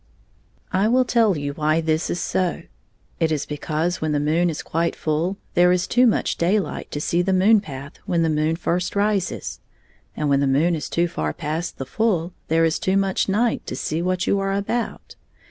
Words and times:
I 0.73 0.87
will 0.87 1.05
tell 1.05 1.37
you 1.37 1.53
why 1.53 1.79
this 1.79 2.09
is 2.09 2.19
so. 2.19 2.63
It 3.19 3.31
is 3.31 3.45
because, 3.45 4.01
when 4.01 4.13
the 4.13 4.19
moon 4.19 4.49
is 4.49 4.63
quite 4.63 4.95
full, 4.95 5.37
there 5.53 5.71
is 5.71 5.85
too 5.85 6.07
much 6.07 6.37
daylight 6.37 6.89
to 6.89 6.99
see 6.99 7.21
the 7.21 7.31
moon 7.33 7.59
path 7.61 7.99
when 8.07 8.23
the 8.23 8.27
moon 8.31 8.55
first 8.55 8.95
rises. 8.95 9.59
And 10.17 10.27
when 10.27 10.39
the 10.39 10.47
moon 10.47 10.73
is 10.73 10.89
too 10.89 11.07
far 11.07 11.33
past 11.33 11.77
the 11.77 11.85
full, 11.85 12.33
there 12.47 12.65
is 12.65 12.79
too 12.79 12.97
much 12.97 13.29
night 13.29 13.63
to 13.67 13.75
see 13.75 14.01
what 14.01 14.25
you 14.25 14.39
are 14.39 14.53
about. 14.53 15.13